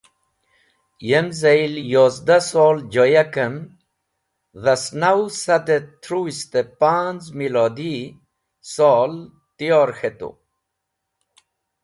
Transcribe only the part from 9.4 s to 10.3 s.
tiyor k̃hetu.